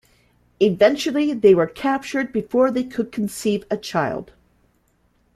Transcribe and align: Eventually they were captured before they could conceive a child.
Eventually 0.59 1.31
they 1.31 1.53
were 1.53 1.67
captured 1.67 2.33
before 2.33 2.71
they 2.71 2.83
could 2.83 3.11
conceive 3.11 3.65
a 3.69 3.77
child. 3.77 4.31